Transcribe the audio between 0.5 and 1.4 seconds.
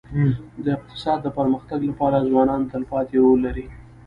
د اقتصاد د